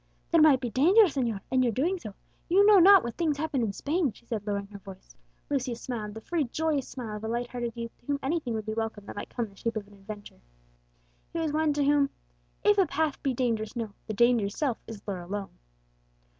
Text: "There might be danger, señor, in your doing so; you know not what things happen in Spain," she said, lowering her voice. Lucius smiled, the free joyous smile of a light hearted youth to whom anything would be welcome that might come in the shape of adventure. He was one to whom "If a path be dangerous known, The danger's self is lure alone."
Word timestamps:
"There 0.31 0.41
might 0.41 0.59
be 0.59 0.71
danger, 0.71 1.03
señor, 1.03 1.41
in 1.51 1.61
your 1.61 1.71
doing 1.71 1.99
so; 1.99 2.15
you 2.49 2.65
know 2.65 2.79
not 2.79 3.03
what 3.03 3.13
things 3.17 3.37
happen 3.37 3.61
in 3.61 3.71
Spain," 3.71 4.11
she 4.11 4.25
said, 4.25 4.47
lowering 4.47 4.65
her 4.69 4.79
voice. 4.79 5.15
Lucius 5.47 5.79
smiled, 5.79 6.15
the 6.15 6.21
free 6.21 6.45
joyous 6.45 6.87
smile 6.87 7.17
of 7.17 7.23
a 7.23 7.27
light 7.27 7.49
hearted 7.51 7.73
youth 7.75 7.95
to 7.99 8.05
whom 8.07 8.19
anything 8.23 8.55
would 8.55 8.65
be 8.65 8.73
welcome 8.73 9.05
that 9.05 9.15
might 9.15 9.29
come 9.29 9.45
in 9.45 9.51
the 9.51 9.57
shape 9.57 9.75
of 9.77 9.85
adventure. 9.87 10.41
He 11.33 11.37
was 11.39 11.53
one 11.53 11.71
to 11.73 11.83
whom 11.83 12.09
"If 12.63 12.79
a 12.79 12.87
path 12.87 13.21
be 13.21 13.35
dangerous 13.35 13.75
known, 13.75 13.93
The 14.07 14.15
danger's 14.15 14.57
self 14.57 14.79
is 14.87 15.07
lure 15.07 15.19
alone." 15.21 15.59